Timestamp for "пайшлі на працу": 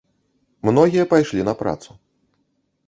1.11-1.91